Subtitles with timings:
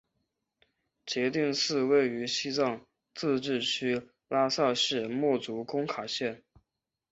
[1.05, 6.41] 杰定寺位于西藏自治区拉萨市墨竹工卡县。